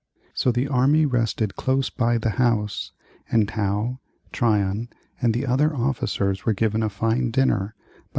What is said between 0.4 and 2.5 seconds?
the army rested close by the